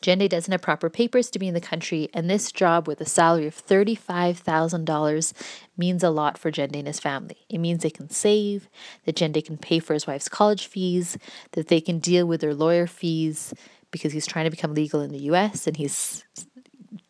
Jende 0.00 0.28
doesn't 0.28 0.50
have 0.50 0.62
proper 0.62 0.90
papers 0.90 1.30
to 1.30 1.38
be 1.38 1.48
in 1.48 1.54
the 1.54 1.60
country, 1.60 2.08
and 2.12 2.28
this 2.28 2.50
job 2.50 2.88
with 2.88 3.00
a 3.00 3.06
salary 3.06 3.46
of 3.46 3.54
$35,000 3.54 5.32
means 5.76 6.02
a 6.02 6.10
lot 6.10 6.38
for 6.38 6.50
Jende 6.50 6.78
and 6.78 6.88
his 6.88 7.00
family. 7.00 7.38
It 7.48 7.58
means 7.58 7.82
they 7.82 7.90
can 7.90 8.10
save, 8.10 8.68
that 9.04 9.16
Jende 9.16 9.42
can 9.42 9.56
pay 9.56 9.78
for 9.78 9.94
his 9.94 10.06
wife's 10.06 10.28
college 10.28 10.66
fees, 10.66 11.16
that 11.52 11.68
they 11.68 11.80
can 11.80 11.98
deal 11.98 12.26
with 12.26 12.40
their 12.40 12.54
lawyer 12.54 12.86
fees 12.86 13.54
because 13.90 14.12
he's 14.12 14.26
trying 14.26 14.44
to 14.44 14.50
become 14.50 14.74
legal 14.74 15.00
in 15.00 15.10
the 15.10 15.30
US 15.30 15.66
and 15.66 15.76
he's 15.76 16.24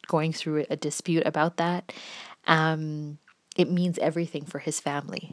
going 0.06 0.32
through 0.32 0.66
a 0.70 0.76
dispute 0.76 1.26
about 1.26 1.56
that. 1.56 1.92
Um, 2.46 3.18
it 3.56 3.70
means 3.70 3.98
everything 3.98 4.44
for 4.44 4.58
his 4.58 4.80
family. 4.80 5.32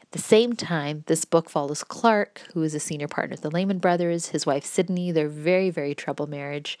At 0.00 0.12
the 0.12 0.18
same 0.18 0.54
time, 0.54 1.04
this 1.06 1.24
book 1.24 1.50
follows 1.50 1.84
Clark, 1.84 2.42
who 2.54 2.62
is 2.62 2.74
a 2.74 2.80
senior 2.80 3.08
partner 3.08 3.34
at 3.34 3.42
the 3.42 3.50
Lehman 3.50 3.78
Brothers, 3.78 4.30
his 4.30 4.46
wife 4.46 4.64
Sydney, 4.64 5.12
their 5.12 5.28
very, 5.28 5.70
very 5.70 5.94
troubled 5.94 6.30
marriage, 6.30 6.78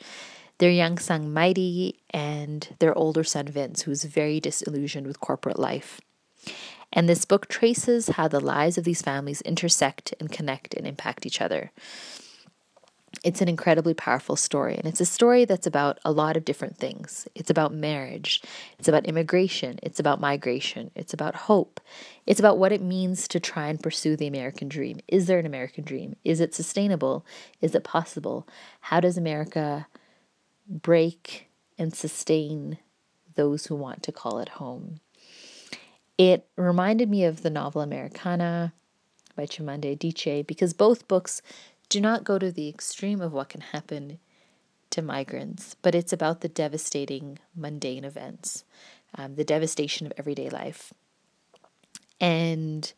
their 0.58 0.70
young 0.70 0.98
son 0.98 1.32
Mighty, 1.32 2.00
and 2.10 2.74
their 2.78 2.96
older 2.96 3.24
son 3.24 3.46
Vince, 3.46 3.82
who 3.82 3.90
is 3.90 4.04
very 4.04 4.40
disillusioned 4.40 5.06
with 5.06 5.20
corporate 5.20 5.58
life. 5.58 6.00
And 6.92 7.08
this 7.08 7.24
book 7.24 7.48
traces 7.48 8.08
how 8.08 8.28
the 8.28 8.40
lives 8.40 8.78
of 8.78 8.84
these 8.84 9.02
families 9.02 9.42
intersect 9.42 10.14
and 10.18 10.32
connect 10.32 10.74
and 10.74 10.86
impact 10.86 11.26
each 11.26 11.40
other 11.40 11.70
it's 13.24 13.40
an 13.40 13.48
incredibly 13.48 13.94
powerful 13.94 14.36
story. 14.36 14.76
And 14.76 14.86
it's 14.86 15.00
a 15.00 15.06
story 15.06 15.44
that's 15.44 15.66
about 15.66 15.98
a 16.04 16.12
lot 16.12 16.36
of 16.36 16.44
different 16.44 16.76
things. 16.76 17.26
It's 17.34 17.50
about 17.50 17.74
marriage, 17.74 18.42
it's 18.78 18.88
about 18.88 19.06
immigration, 19.06 19.78
it's 19.82 19.98
about 19.98 20.20
migration, 20.20 20.90
it's 20.94 21.12
about 21.12 21.34
hope, 21.34 21.80
it's 22.26 22.40
about 22.40 22.58
what 22.58 22.72
it 22.72 22.82
means 22.82 23.26
to 23.28 23.40
try 23.40 23.68
and 23.68 23.82
pursue 23.82 24.16
the 24.16 24.26
American 24.26 24.68
dream. 24.68 25.00
Is 25.08 25.26
there 25.26 25.38
an 25.38 25.46
American 25.46 25.84
dream? 25.84 26.16
Is 26.24 26.40
it 26.40 26.54
sustainable? 26.54 27.24
Is 27.60 27.74
it 27.74 27.84
possible? 27.84 28.46
How 28.82 29.00
does 29.00 29.18
America 29.18 29.86
break 30.68 31.48
and 31.78 31.94
sustain 31.94 32.78
those 33.34 33.66
who 33.66 33.74
want 33.74 34.02
to 34.04 34.12
call 34.12 34.38
it 34.38 34.50
home? 34.50 35.00
It 36.16 36.46
reminded 36.56 37.08
me 37.08 37.24
of 37.24 37.42
the 37.42 37.50
novel 37.50 37.80
Americana 37.80 38.72
by 39.36 39.46
Chimamanda 39.46 39.96
Adichie 39.96 40.44
because 40.44 40.74
both 40.74 41.06
books 41.06 41.40
do 41.88 42.00
not 42.00 42.24
go 42.24 42.38
to 42.38 42.52
the 42.52 42.68
extreme 42.68 43.20
of 43.20 43.32
what 43.32 43.48
can 43.48 43.60
happen 43.60 44.18
to 44.90 45.02
migrants, 45.02 45.76
but 45.82 45.94
it's 45.94 46.12
about 46.12 46.40
the 46.40 46.48
devastating 46.48 47.38
mundane 47.54 48.04
events, 48.04 48.64
um, 49.14 49.34
the 49.34 49.44
devastation 49.44 50.06
of 50.06 50.12
everyday 50.16 50.48
life. 50.48 50.92
And 52.20 52.92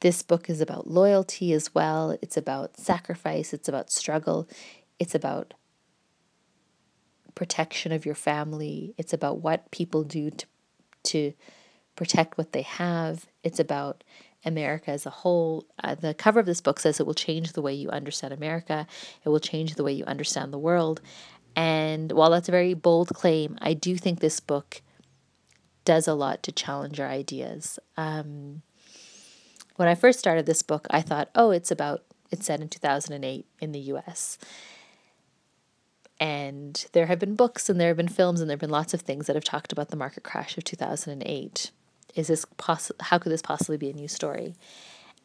this 0.00 0.22
book 0.22 0.48
is 0.48 0.60
about 0.60 0.88
loyalty 0.88 1.52
as 1.52 1.74
well. 1.74 2.16
It's 2.22 2.36
about 2.36 2.76
sacrifice. 2.76 3.52
It's 3.52 3.68
about 3.68 3.90
struggle. 3.90 4.48
It's 4.98 5.14
about 5.14 5.54
protection 7.34 7.92
of 7.92 8.06
your 8.06 8.14
family. 8.14 8.94
It's 8.96 9.12
about 9.12 9.40
what 9.40 9.70
people 9.70 10.02
do 10.04 10.30
to, 10.30 10.46
to 11.04 11.32
protect 11.96 12.38
what 12.38 12.52
they 12.52 12.62
have. 12.62 13.26
It's 13.42 13.60
about 13.60 14.04
America 14.44 14.90
as 14.90 15.06
a 15.06 15.10
whole. 15.10 15.66
Uh, 15.82 15.94
the 15.94 16.14
cover 16.14 16.40
of 16.40 16.46
this 16.46 16.60
book 16.60 16.80
says 16.80 17.00
it 17.00 17.06
will 17.06 17.14
change 17.14 17.52
the 17.52 17.62
way 17.62 17.74
you 17.74 17.90
understand 17.90 18.32
America, 18.32 18.86
it 19.24 19.28
will 19.28 19.40
change 19.40 19.74
the 19.74 19.84
way 19.84 19.92
you 19.92 20.04
understand 20.04 20.52
the 20.52 20.58
world. 20.58 21.00
And 21.56 22.12
while 22.12 22.30
that's 22.30 22.48
a 22.48 22.52
very 22.52 22.74
bold 22.74 23.08
claim, 23.08 23.58
I 23.60 23.74
do 23.74 23.96
think 23.96 24.20
this 24.20 24.38
book 24.38 24.80
does 25.84 26.06
a 26.06 26.14
lot 26.14 26.42
to 26.44 26.52
challenge 26.52 27.00
our 27.00 27.08
ideas. 27.08 27.78
Um, 27.96 28.62
when 29.76 29.88
I 29.88 29.94
first 29.94 30.18
started 30.18 30.46
this 30.46 30.62
book, 30.62 30.86
I 30.90 31.00
thought, 31.00 31.30
oh, 31.34 31.50
it's 31.50 31.70
about, 31.70 32.04
it's 32.30 32.46
set 32.46 32.60
in 32.60 32.68
2008 32.68 33.46
in 33.60 33.72
the 33.72 33.80
US. 33.80 34.38
And 36.20 36.84
there 36.92 37.06
have 37.06 37.18
been 37.18 37.36
books 37.36 37.68
and 37.68 37.80
there 37.80 37.88
have 37.88 37.96
been 37.96 38.08
films 38.08 38.40
and 38.40 38.50
there 38.50 38.54
have 38.54 38.60
been 38.60 38.70
lots 38.70 38.92
of 38.92 39.00
things 39.00 39.26
that 39.26 39.36
have 39.36 39.44
talked 39.44 39.72
about 39.72 39.88
the 39.88 39.96
market 39.96 40.24
crash 40.24 40.58
of 40.58 40.64
2008 40.64 41.70
is 42.14 42.28
this 42.28 42.44
poss- 42.56 42.92
how 43.00 43.18
could 43.18 43.32
this 43.32 43.42
possibly 43.42 43.76
be 43.76 43.90
a 43.90 43.94
new 43.94 44.08
story? 44.08 44.54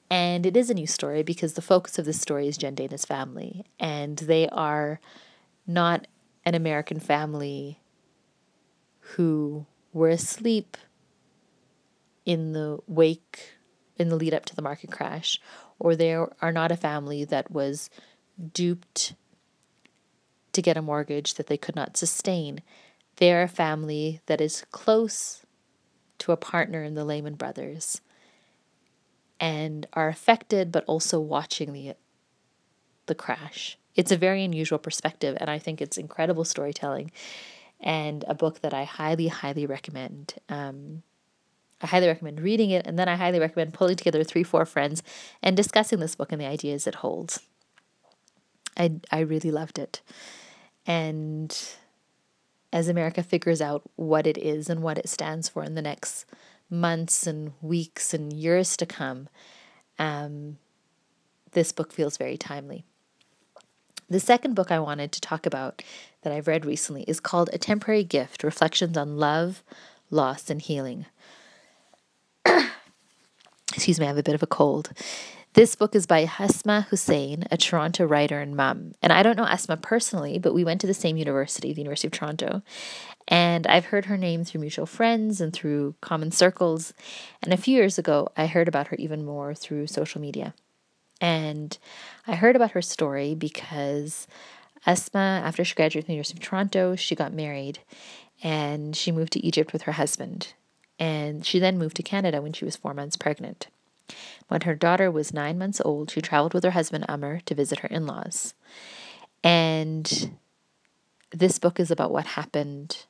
And 0.09 0.45
it 0.45 0.55
is 0.55 0.69
a 0.69 0.75
new 0.75 0.87
story 0.87 1.23
because 1.23 1.53
the 1.53 1.61
focus 1.61 1.97
of 1.97 2.05
this 2.05 2.21
story 2.21 2.47
is 2.47 2.57
Jen 2.57 2.75
Dana's 2.75 3.05
family, 3.05 3.65
and 3.79 4.17
they 4.17 4.47
are 4.49 4.99
not 5.65 6.07
an 6.45 6.55
American 6.55 6.99
family 6.99 7.79
who 8.99 9.65
were 9.91 10.09
asleep 10.09 10.77
in 12.25 12.53
the 12.53 12.79
wake 12.87 13.53
in 13.97 14.09
the 14.09 14.15
lead 14.15 14.33
up 14.33 14.45
to 14.45 14.55
the 14.55 14.61
market 14.61 14.91
crash, 14.91 15.39
or 15.79 15.95
they 15.95 16.13
are 16.13 16.51
not 16.51 16.71
a 16.71 16.77
family 16.77 17.23
that 17.23 17.51
was 17.51 17.89
duped 18.53 19.13
to 20.51 20.61
get 20.61 20.77
a 20.77 20.81
mortgage 20.81 21.35
that 21.35 21.47
they 21.47 21.57
could 21.57 21.75
not 21.75 21.97
sustain. 21.97 22.61
They 23.17 23.31
are 23.33 23.43
a 23.43 23.47
family 23.47 24.21
that 24.25 24.41
is 24.41 24.65
close 24.71 25.42
to 26.23 26.31
a 26.31 26.37
partner 26.37 26.83
in 26.83 26.95
the 26.95 27.03
Lehman 27.03 27.35
Brothers 27.35 27.99
and 29.41 29.85
are 29.91 30.07
affected 30.07 30.71
but 30.71 30.85
also 30.85 31.19
watching 31.19 31.73
the 31.73 31.95
the 33.07 33.15
crash. 33.15 33.77
It's 33.95 34.11
a 34.11 34.17
very 34.17 34.41
unusual 34.45 34.79
perspective 34.79 35.35
and 35.41 35.49
I 35.49 35.59
think 35.59 35.81
it's 35.81 35.97
incredible 35.97 36.45
storytelling 36.45 37.11
and 37.81 38.23
a 38.25 38.33
book 38.33 38.61
that 38.61 38.73
I 38.73 38.85
highly 38.85 39.27
highly 39.27 39.65
recommend. 39.65 40.35
Um, 40.47 41.03
I 41.81 41.87
highly 41.87 42.07
recommend 42.07 42.39
reading 42.39 42.69
it 42.69 42.87
and 42.87 42.97
then 42.97 43.09
I 43.09 43.17
highly 43.17 43.39
recommend 43.39 43.73
pulling 43.73 43.97
together 43.97 44.23
three 44.23 44.43
four 44.43 44.65
friends 44.65 45.03
and 45.41 45.57
discussing 45.57 45.99
this 45.99 46.15
book 46.15 46.31
and 46.31 46.39
the 46.39 46.47
ideas 46.47 46.87
it 46.87 46.95
holds. 46.95 47.41
I 48.77 49.01
I 49.11 49.19
really 49.19 49.51
loved 49.51 49.77
it. 49.77 49.99
And 50.87 51.53
as 52.73 52.87
America 52.87 53.21
figures 53.21 53.61
out 53.61 53.83
what 53.95 54.25
it 54.25 54.37
is 54.37 54.67
and 54.67 54.81
what 54.81 54.97
it 54.97 55.07
stands 55.07 55.47
for 55.47 55.63
in 55.63 55.75
the 55.75 55.81
next 55.81 56.25
months 56.71 57.27
and 57.27 57.53
weeks 57.61 58.15
and 58.15 58.33
years 58.33 58.75
to 58.75 58.85
come, 58.85 59.29
um, 59.99 60.57
this 61.51 61.71
book 61.71 61.93
feels 61.93 62.17
very 62.17 62.35
timely. 62.35 62.83
The 64.09 64.19
second 64.19 64.55
book 64.55 64.71
I 64.71 64.79
wanted 64.79 65.11
to 65.11 65.21
talk 65.21 65.45
about 65.45 65.83
that 66.23 66.33
I've 66.33 66.47
read 66.47 66.65
recently 66.65 67.03
is 67.03 67.19
called 67.19 67.49
A 67.53 67.59
Temporary 67.59 68.03
Gift 68.03 68.43
Reflections 68.43 68.97
on 68.97 69.17
Love, 69.17 69.63
Loss, 70.09 70.49
and 70.49 70.59
Healing. 70.59 71.05
Excuse 73.73 73.99
me, 73.99 74.05
I 74.05 74.09
have 74.09 74.17
a 74.17 74.23
bit 74.23 74.35
of 74.35 74.43
a 74.43 74.47
cold. 74.47 74.91
This 75.53 75.75
book 75.75 75.93
is 75.93 76.07
by 76.07 76.27
Asma 76.39 76.87
Hussein, 76.89 77.45
a 77.51 77.57
Toronto 77.57 78.05
writer 78.05 78.39
and 78.39 78.55
mom. 78.55 78.95
And 79.03 79.13
I 79.13 79.21
don't 79.21 79.37
know 79.37 79.45
Asma 79.45 79.77
personally, 79.77 80.39
but 80.39 80.55
we 80.55 80.63
went 80.63 80.81
to 80.81 80.87
the 80.87 80.95
same 80.95 81.15
university, 81.15 81.71
the 81.71 81.81
University 81.81 82.07
of 82.07 82.11
Toronto. 82.13 82.63
And 83.27 83.67
I've 83.67 83.85
heard 83.85 84.05
her 84.05 84.17
name 84.17 84.43
through 84.45 84.61
mutual 84.61 84.87
friends 84.87 85.39
and 85.39 85.53
through 85.53 85.93
common 86.01 86.31
circles. 86.31 86.95
And 87.43 87.53
a 87.53 87.57
few 87.57 87.75
years 87.75 87.99
ago, 87.99 88.29
I 88.35 88.47
heard 88.47 88.67
about 88.67 88.87
her 88.87 88.95
even 88.97 89.23
more 89.23 89.53
through 89.53 89.85
social 89.85 90.19
media. 90.19 90.55
And 91.21 91.77
I 92.25 92.33
heard 92.33 92.55
about 92.55 92.71
her 92.71 92.81
story 92.81 93.35
because 93.35 94.25
Asma, 94.87 95.43
after 95.45 95.63
she 95.63 95.75
graduated 95.75 96.05
from 96.05 96.13
the 96.13 96.15
University 96.15 96.39
of 96.39 96.49
Toronto, 96.49 96.95
she 96.95 97.13
got 97.13 97.31
married 97.31 97.77
and 98.41 98.95
she 98.95 99.11
moved 99.11 99.33
to 99.33 99.45
Egypt 99.45 99.71
with 99.71 99.83
her 99.83 99.91
husband. 99.91 100.53
And 100.97 101.45
she 101.45 101.59
then 101.59 101.77
moved 101.77 101.97
to 101.97 102.03
Canada 102.03 102.41
when 102.41 102.53
she 102.53 102.65
was 102.65 102.75
four 102.75 102.95
months 102.95 103.17
pregnant. 103.17 103.67
When 104.47 104.61
her 104.61 104.75
daughter 104.75 105.09
was 105.09 105.33
nine 105.33 105.57
months 105.57 105.81
old, 105.83 106.11
she 106.11 106.21
traveled 106.21 106.53
with 106.53 106.63
her 106.63 106.71
husband 106.71 107.05
Amr 107.07 107.39
to 107.41 107.55
visit 107.55 107.79
her 107.79 107.87
in 107.87 108.05
laws. 108.05 108.53
And 109.43 110.37
this 111.31 111.59
book 111.59 111.79
is 111.79 111.91
about 111.91 112.11
what 112.11 112.25
happened 112.25 113.05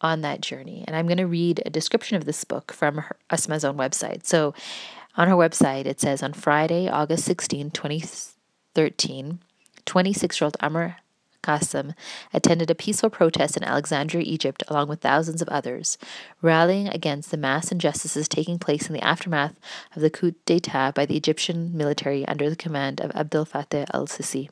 on 0.00 0.20
that 0.20 0.40
journey. 0.40 0.84
And 0.86 0.96
I'm 0.96 1.06
going 1.06 1.18
to 1.18 1.26
read 1.26 1.62
a 1.64 1.70
description 1.70 2.16
of 2.16 2.24
this 2.24 2.44
book 2.44 2.72
from 2.72 2.98
her, 2.98 3.16
Asma's 3.30 3.64
own 3.64 3.76
website. 3.76 4.26
So 4.26 4.54
on 5.16 5.28
her 5.28 5.34
website, 5.34 5.86
it 5.86 6.00
says 6.00 6.22
on 6.22 6.32
Friday, 6.32 6.88
August 6.88 7.24
16, 7.24 7.70
2013, 7.70 9.38
26 9.84 10.40
year 10.40 10.46
old 10.46 10.56
Amr 10.60 10.96
Qasim 11.44 11.94
attended 12.32 12.70
a 12.70 12.74
peaceful 12.74 13.10
protest 13.10 13.56
in 13.56 13.62
Alexandria, 13.62 14.24
Egypt, 14.24 14.62
along 14.68 14.88
with 14.88 15.00
thousands 15.00 15.42
of 15.42 15.48
others, 15.48 15.98
rallying 16.40 16.88
against 16.88 17.30
the 17.30 17.36
mass 17.36 17.70
injustices 17.70 18.28
taking 18.28 18.58
place 18.58 18.86
in 18.88 18.94
the 18.94 19.04
aftermath 19.04 19.54
of 19.94 20.02
the 20.02 20.10
coup 20.10 20.34
d'etat 20.46 20.92
by 20.92 21.04
the 21.04 21.16
Egyptian 21.16 21.76
military 21.76 22.26
under 22.26 22.48
the 22.48 22.56
command 22.56 23.00
of 23.00 23.12
Abdel 23.14 23.44
Fattah 23.44 23.86
al 23.92 24.06
Sisi. 24.06 24.48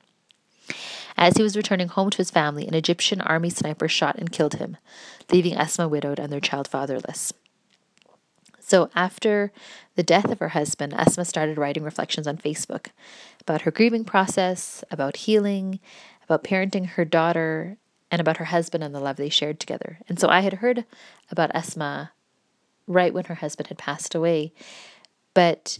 As 1.16 1.36
he 1.36 1.42
was 1.42 1.56
returning 1.56 1.88
home 1.88 2.10
to 2.10 2.18
his 2.18 2.30
family, 2.30 2.66
an 2.66 2.74
Egyptian 2.74 3.20
army 3.20 3.50
sniper 3.50 3.88
shot 3.88 4.16
and 4.18 4.32
killed 4.32 4.54
him, 4.54 4.76
leaving 5.30 5.54
Esma 5.54 5.88
widowed 5.88 6.18
and 6.18 6.32
their 6.32 6.40
child 6.40 6.68
fatherless. 6.68 7.32
So, 8.60 8.88
after 8.94 9.52
the 9.96 10.02
death 10.02 10.30
of 10.30 10.38
her 10.38 10.50
husband, 10.50 10.94
Esma 10.94 11.26
started 11.26 11.58
writing 11.58 11.82
reflections 11.82 12.26
on 12.26 12.38
Facebook 12.38 12.86
about 13.40 13.62
her 13.62 13.70
grieving 13.70 14.04
process, 14.04 14.82
about 14.90 15.18
healing, 15.18 15.78
about 16.24 16.44
parenting 16.44 16.86
her 16.86 17.04
daughter, 17.04 17.76
and 18.12 18.20
about 18.20 18.36
her 18.36 18.44
husband 18.44 18.84
and 18.84 18.94
the 18.94 19.00
love 19.00 19.16
they 19.16 19.30
shared 19.30 19.58
together. 19.58 19.98
And 20.06 20.20
so 20.20 20.28
I 20.28 20.40
had 20.40 20.54
heard 20.54 20.84
about 21.30 21.52
Esma 21.54 22.10
right 22.86 23.14
when 23.14 23.24
her 23.24 23.36
husband 23.36 23.68
had 23.68 23.78
passed 23.78 24.14
away, 24.14 24.52
but 25.32 25.78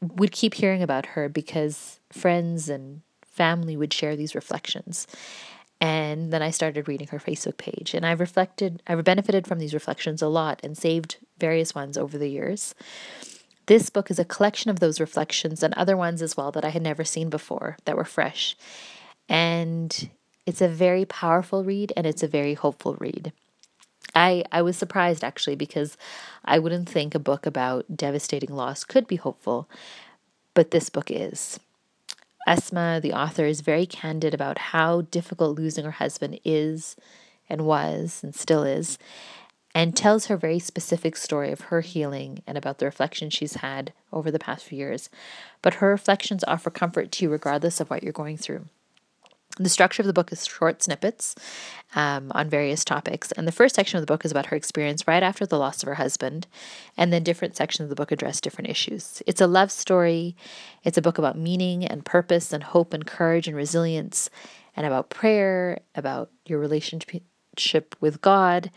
would 0.00 0.30
keep 0.30 0.54
hearing 0.54 0.80
about 0.80 1.06
her 1.06 1.28
because 1.28 1.98
friends 2.10 2.68
and 2.68 3.02
family 3.26 3.76
would 3.76 3.92
share 3.92 4.14
these 4.14 4.34
reflections. 4.34 5.08
And 5.80 6.32
then 6.32 6.42
I 6.42 6.50
started 6.50 6.86
reading 6.86 7.08
her 7.08 7.18
Facebook 7.18 7.56
page. 7.56 7.94
And 7.94 8.06
I've 8.06 8.20
reflected, 8.20 8.80
I've 8.86 9.02
benefited 9.02 9.48
from 9.48 9.58
these 9.58 9.74
reflections 9.74 10.22
a 10.22 10.28
lot 10.28 10.60
and 10.62 10.78
saved 10.78 11.16
various 11.38 11.74
ones 11.74 11.98
over 11.98 12.16
the 12.16 12.28
years. 12.28 12.76
This 13.66 13.90
book 13.90 14.08
is 14.08 14.20
a 14.20 14.24
collection 14.24 14.70
of 14.70 14.78
those 14.78 15.00
reflections 15.00 15.64
and 15.64 15.74
other 15.74 15.96
ones 15.96 16.22
as 16.22 16.36
well 16.36 16.52
that 16.52 16.64
I 16.64 16.68
had 16.68 16.82
never 16.82 17.02
seen 17.02 17.28
before 17.28 17.76
that 17.84 17.96
were 17.96 18.04
fresh. 18.04 18.56
And 19.32 20.10
it's 20.44 20.60
a 20.60 20.68
very 20.68 21.06
powerful 21.06 21.64
read 21.64 21.90
and 21.96 22.06
it's 22.06 22.22
a 22.22 22.28
very 22.28 22.52
hopeful 22.52 22.96
read. 23.00 23.32
I, 24.14 24.44
I 24.52 24.60
was 24.60 24.76
surprised 24.76 25.24
actually 25.24 25.56
because 25.56 25.96
I 26.44 26.58
wouldn't 26.58 26.86
think 26.86 27.14
a 27.14 27.18
book 27.18 27.46
about 27.46 27.96
devastating 27.96 28.54
loss 28.54 28.84
could 28.84 29.06
be 29.06 29.16
hopeful, 29.16 29.70
but 30.52 30.70
this 30.70 30.90
book 30.90 31.10
is. 31.10 31.58
Esma, 32.46 33.00
the 33.00 33.14
author, 33.14 33.46
is 33.46 33.62
very 33.62 33.86
candid 33.86 34.34
about 34.34 34.58
how 34.58 35.00
difficult 35.00 35.56
losing 35.56 35.86
her 35.86 35.92
husband 35.92 36.38
is 36.44 36.94
and 37.48 37.62
was 37.64 38.20
and 38.22 38.34
still 38.34 38.64
is, 38.64 38.98
and 39.74 39.96
tells 39.96 40.26
her 40.26 40.36
very 40.36 40.58
specific 40.58 41.16
story 41.16 41.50
of 41.52 41.62
her 41.62 41.80
healing 41.80 42.42
and 42.46 42.58
about 42.58 42.76
the 42.76 42.84
reflections 42.84 43.32
she's 43.32 43.54
had 43.54 43.94
over 44.12 44.30
the 44.30 44.38
past 44.38 44.66
few 44.66 44.76
years. 44.76 45.08
But 45.62 45.74
her 45.74 45.88
reflections 45.88 46.44
offer 46.46 46.68
comfort 46.68 47.10
to 47.12 47.24
you 47.24 47.30
regardless 47.30 47.80
of 47.80 47.88
what 47.88 48.02
you're 48.02 48.12
going 48.12 48.36
through. 48.36 48.66
The 49.58 49.68
structure 49.68 50.02
of 50.02 50.06
the 50.06 50.14
book 50.14 50.32
is 50.32 50.46
short 50.46 50.82
snippets 50.82 51.34
um, 51.94 52.32
on 52.34 52.48
various 52.48 52.84
topics. 52.84 53.32
And 53.32 53.46
the 53.46 53.52
first 53.52 53.74
section 53.74 53.98
of 53.98 54.02
the 54.02 54.10
book 54.10 54.24
is 54.24 54.30
about 54.30 54.46
her 54.46 54.56
experience 54.56 55.06
right 55.06 55.22
after 55.22 55.44
the 55.44 55.58
loss 55.58 55.82
of 55.82 55.88
her 55.88 55.96
husband. 55.96 56.46
And 56.96 57.12
then 57.12 57.22
different 57.22 57.54
sections 57.54 57.84
of 57.84 57.90
the 57.90 57.94
book 57.94 58.10
address 58.10 58.40
different 58.40 58.70
issues. 58.70 59.22
It's 59.26 59.42
a 59.42 59.46
love 59.46 59.70
story. 59.70 60.34
It's 60.84 60.96
a 60.96 61.02
book 61.02 61.18
about 61.18 61.36
meaning 61.36 61.84
and 61.84 62.04
purpose 62.04 62.52
and 62.52 62.62
hope 62.62 62.94
and 62.94 63.06
courage 63.06 63.46
and 63.46 63.56
resilience 63.56 64.30
and 64.74 64.86
about 64.86 65.10
prayer, 65.10 65.80
about 65.94 66.30
your 66.46 66.58
relationship 66.58 67.94
with 68.00 68.22
God. 68.22 68.70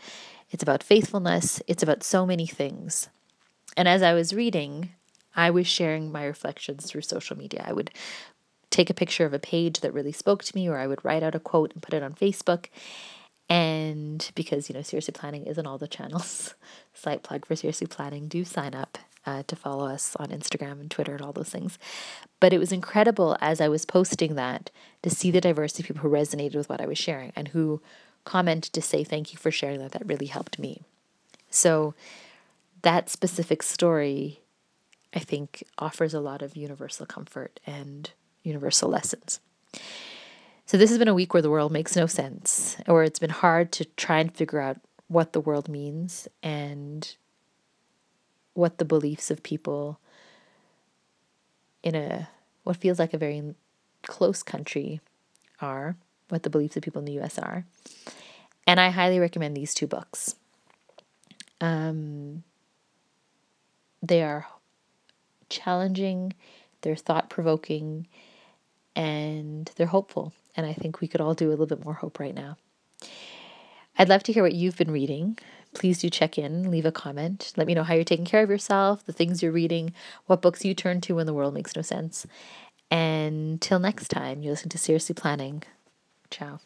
It's 0.50 0.62
about 0.62 0.82
faithfulness. 0.82 1.62
It's 1.66 1.82
about 1.82 2.02
so 2.02 2.26
many 2.26 2.46
things. 2.46 3.08
And 3.78 3.88
as 3.88 4.02
I 4.02 4.12
was 4.12 4.34
reading, 4.34 4.90
I 5.34 5.50
was 5.50 5.66
sharing 5.66 6.12
my 6.12 6.24
reflections 6.24 6.86
through 6.86 7.02
social 7.02 7.36
media. 7.36 7.64
I 7.66 7.72
would 7.72 7.90
take 8.76 8.90
a 8.90 8.94
picture 8.94 9.24
of 9.24 9.32
a 9.32 9.38
page 9.38 9.80
that 9.80 9.94
really 9.94 10.12
spoke 10.12 10.44
to 10.44 10.54
me, 10.54 10.68
or 10.68 10.76
I 10.76 10.86
would 10.86 11.02
write 11.02 11.22
out 11.22 11.34
a 11.34 11.40
quote 11.40 11.72
and 11.72 11.82
put 11.82 11.94
it 11.94 12.02
on 12.02 12.12
Facebook. 12.12 12.66
And 13.48 14.30
because, 14.34 14.68
you 14.68 14.74
know, 14.74 14.82
Seriously 14.82 15.12
Planning 15.12 15.46
isn't 15.46 15.66
all 15.66 15.78
the 15.78 15.88
channels, 15.88 16.54
slight 16.94 17.22
plug 17.22 17.46
for 17.46 17.56
Seriously 17.56 17.86
Planning, 17.86 18.28
do 18.28 18.44
sign 18.44 18.74
up 18.74 18.98
uh, 19.24 19.44
to 19.46 19.56
follow 19.56 19.86
us 19.86 20.14
on 20.16 20.28
Instagram 20.28 20.80
and 20.80 20.90
Twitter 20.90 21.14
and 21.14 21.22
all 21.22 21.32
those 21.32 21.48
things. 21.48 21.78
But 22.38 22.52
it 22.52 22.58
was 22.58 22.70
incredible 22.70 23.36
as 23.40 23.60
I 23.62 23.68
was 23.68 23.86
posting 23.86 24.34
that 24.34 24.70
to 25.02 25.10
see 25.10 25.30
the 25.30 25.40
diversity 25.40 25.82
of 25.82 25.86
people 25.86 26.02
who 26.02 26.14
resonated 26.14 26.54
with 26.54 26.68
what 26.68 26.80
I 26.80 26.86
was 26.86 26.98
sharing 26.98 27.32
and 27.34 27.48
who 27.48 27.80
commented 28.24 28.74
to 28.74 28.82
say 28.82 29.04
thank 29.04 29.32
you 29.32 29.38
for 29.38 29.50
sharing 29.50 29.78
that. 29.78 29.92
That 29.92 30.06
really 30.06 30.26
helped 30.26 30.58
me. 30.58 30.82
So 31.48 31.94
that 32.82 33.08
specific 33.08 33.62
story, 33.62 34.40
I 35.14 35.20
think, 35.20 35.64
offers 35.78 36.12
a 36.12 36.20
lot 36.20 36.42
of 36.42 36.56
universal 36.56 37.06
comfort 37.06 37.58
and 37.66 38.10
universal 38.46 38.88
lessons. 38.88 39.40
So, 40.64 40.76
this 40.76 40.90
has 40.90 40.98
been 40.98 41.08
a 41.08 41.14
week 41.14 41.32
where 41.32 41.42
the 41.42 41.50
world 41.50 41.72
makes 41.72 41.94
no 41.94 42.06
sense, 42.06 42.76
or 42.88 43.04
it's 43.04 43.18
been 43.18 43.30
hard 43.30 43.70
to 43.72 43.84
try 43.84 44.18
and 44.18 44.34
figure 44.34 44.60
out 44.60 44.78
what 45.08 45.32
the 45.32 45.40
world 45.40 45.68
means 45.68 46.26
and 46.42 47.14
what 48.54 48.78
the 48.78 48.84
beliefs 48.84 49.30
of 49.30 49.42
people 49.42 50.00
in 51.82 51.94
a 51.94 52.28
what 52.64 52.76
feels 52.76 52.98
like 52.98 53.14
a 53.14 53.18
very 53.18 53.54
close 54.02 54.42
country 54.42 55.00
are, 55.60 55.96
what 56.30 56.42
the 56.42 56.50
beliefs 56.50 56.76
of 56.76 56.82
people 56.82 56.98
in 56.98 57.04
the 57.04 57.20
US 57.20 57.38
are. 57.38 57.64
And 58.66 58.80
I 58.80 58.90
highly 58.90 59.20
recommend 59.20 59.56
these 59.56 59.72
two 59.72 59.86
books. 59.86 60.34
Um, 61.60 62.42
they 64.02 64.22
are 64.22 64.46
challenging, 65.48 66.32
they're 66.80 66.96
thought 66.96 67.30
provoking, 67.30 68.08
and 68.96 69.70
they're 69.76 69.86
hopeful. 69.86 70.32
And 70.56 70.66
I 70.66 70.72
think 70.72 71.00
we 71.00 71.06
could 71.06 71.20
all 71.20 71.34
do 71.34 71.48
a 71.48 71.50
little 71.50 71.66
bit 71.66 71.84
more 71.84 71.94
hope 71.94 72.18
right 72.18 72.34
now. 72.34 72.56
I'd 73.98 74.08
love 74.08 74.22
to 74.24 74.32
hear 74.32 74.42
what 74.42 74.54
you've 74.54 74.76
been 74.76 74.90
reading. 74.90 75.38
Please 75.74 76.00
do 76.00 76.10
check 76.10 76.38
in, 76.38 76.70
leave 76.70 76.86
a 76.86 76.92
comment. 76.92 77.52
Let 77.56 77.66
me 77.66 77.74
know 77.74 77.82
how 77.82 77.94
you're 77.94 78.04
taking 78.04 78.24
care 78.24 78.42
of 78.42 78.50
yourself, 78.50 79.04
the 79.04 79.12
things 79.12 79.42
you're 79.42 79.52
reading, 79.52 79.92
what 80.26 80.42
books 80.42 80.64
you 80.64 80.74
turn 80.74 81.00
to 81.02 81.14
when 81.14 81.26
the 81.26 81.34
world 81.34 81.54
makes 81.54 81.76
no 81.76 81.82
sense. 81.82 82.26
And 82.90 83.60
till 83.60 83.78
next 83.78 84.08
time, 84.08 84.42
you're 84.42 84.52
listening 84.52 84.70
to 84.70 84.78
Seriously 84.78 85.14
Planning. 85.14 85.62
Ciao. 86.30 86.60